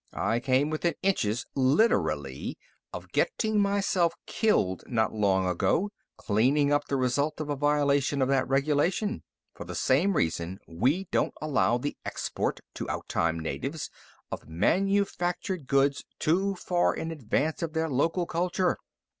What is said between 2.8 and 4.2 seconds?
of getting myself